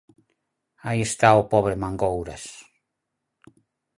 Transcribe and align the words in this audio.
Aí 0.87 0.99
está 1.09 1.29
o 1.41 1.47
pobre 1.53 1.75
Mangouras. 1.83 2.43